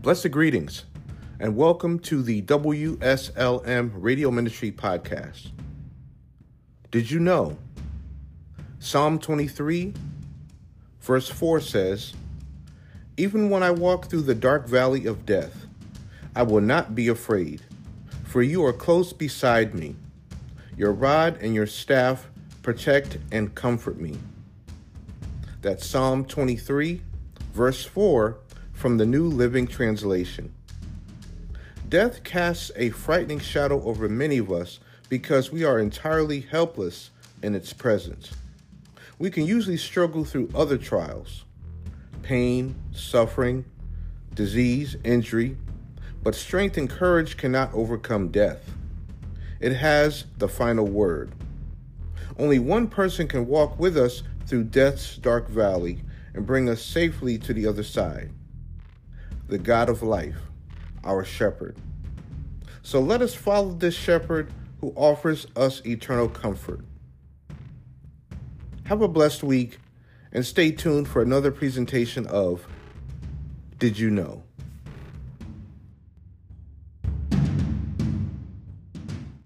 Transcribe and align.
Blessed 0.00 0.30
greetings, 0.30 0.84
and 1.40 1.56
welcome 1.56 1.98
to 1.98 2.22
the 2.22 2.40
WSLM 2.42 3.90
Radio 3.94 4.30
Ministry 4.30 4.70
Podcast. 4.70 5.50
Did 6.92 7.10
you 7.10 7.18
know? 7.18 7.58
Psalm 8.78 9.18
23, 9.18 9.92
verse 11.00 11.28
4 11.28 11.60
says, 11.60 12.14
Even 13.16 13.50
when 13.50 13.64
I 13.64 13.72
walk 13.72 14.08
through 14.08 14.22
the 14.22 14.36
dark 14.36 14.68
valley 14.68 15.04
of 15.04 15.26
death, 15.26 15.66
I 16.32 16.44
will 16.44 16.60
not 16.60 16.94
be 16.94 17.08
afraid, 17.08 17.62
for 18.22 18.40
you 18.40 18.64
are 18.64 18.72
close 18.72 19.12
beside 19.12 19.74
me. 19.74 19.96
Your 20.76 20.92
rod 20.92 21.38
and 21.40 21.56
your 21.56 21.66
staff 21.66 22.28
protect 22.62 23.18
and 23.32 23.52
comfort 23.52 24.00
me. 24.00 24.16
That's 25.60 25.84
Psalm 25.84 26.24
23, 26.24 27.02
verse 27.52 27.84
4 27.84 28.38
from 28.78 28.96
the 28.96 29.04
New 29.04 29.24
Living 29.24 29.66
Translation. 29.66 30.54
Death 31.88 32.22
casts 32.22 32.70
a 32.76 32.90
frightening 32.90 33.40
shadow 33.40 33.82
over 33.82 34.08
many 34.08 34.38
of 34.38 34.52
us 34.52 34.78
because 35.08 35.50
we 35.50 35.64
are 35.64 35.80
entirely 35.80 36.42
helpless 36.42 37.10
in 37.42 37.56
its 37.56 37.72
presence. 37.72 38.30
We 39.18 39.32
can 39.32 39.44
usually 39.44 39.78
struggle 39.78 40.24
through 40.24 40.52
other 40.54 40.78
trials 40.78 41.44
pain, 42.22 42.76
suffering, 42.92 43.64
disease, 44.34 44.96
injury, 45.02 45.56
but 46.22 46.36
strength 46.36 46.76
and 46.76 46.88
courage 46.88 47.36
cannot 47.36 47.74
overcome 47.74 48.28
death. 48.28 48.70
It 49.58 49.72
has 49.72 50.26
the 50.38 50.48
final 50.48 50.86
word. 50.86 51.32
Only 52.38 52.60
one 52.60 52.86
person 52.86 53.26
can 53.26 53.48
walk 53.48 53.76
with 53.76 53.98
us 53.98 54.22
through 54.46 54.64
death's 54.64 55.16
dark 55.16 55.48
valley 55.48 56.04
and 56.32 56.46
bring 56.46 56.68
us 56.68 56.80
safely 56.80 57.38
to 57.38 57.52
the 57.52 57.66
other 57.66 57.82
side 57.82 58.30
the 59.48 59.58
God 59.58 59.88
of 59.88 60.02
life, 60.02 60.36
our 61.04 61.24
shepherd. 61.24 61.76
So 62.82 63.00
let 63.00 63.22
us 63.22 63.34
follow 63.34 63.72
this 63.72 63.94
shepherd 63.94 64.52
who 64.80 64.92
offers 64.94 65.46
us 65.56 65.84
eternal 65.84 66.28
comfort. 66.28 66.84
Have 68.84 69.02
a 69.02 69.08
blessed 69.08 69.42
week 69.42 69.78
and 70.32 70.46
stay 70.46 70.70
tuned 70.70 71.08
for 71.08 71.20
another 71.20 71.50
presentation 71.50 72.26
of 72.26 72.66
Did 73.78 73.98
You 73.98 74.10
Know? 74.10 74.44